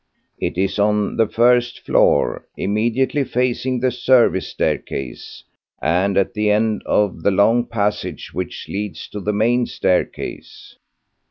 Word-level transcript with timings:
"It 0.39 0.57
is 0.57 0.79
on 0.79 1.17
the 1.17 1.27
first 1.27 1.81
floor, 1.81 2.47
immediately 2.57 3.23
facing 3.23 3.79
the 3.81 3.91
service 3.91 4.47
staircase, 4.47 5.43
and 5.79 6.17
at 6.17 6.33
the 6.33 6.49
end 6.49 6.81
of 6.87 7.21
the 7.21 7.29
long 7.29 7.67
passage 7.67 8.33
which 8.33 8.67
leads 8.67 9.07
to 9.09 9.19
the 9.19 9.31
main 9.31 9.67
staircase." 9.67 10.75